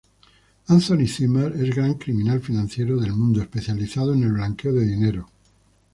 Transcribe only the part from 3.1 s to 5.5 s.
mundo, especializado en el blanqueo de dinero.